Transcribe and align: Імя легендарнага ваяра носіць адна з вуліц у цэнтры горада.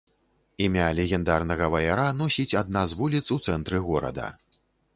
Імя 0.67 0.85
легендарнага 0.99 1.67
ваяра 1.75 2.07
носіць 2.21 2.57
адна 2.63 2.81
з 2.93 2.99
вуліц 3.03 3.23
у 3.37 3.41
цэнтры 3.49 3.83
горада. 3.91 4.27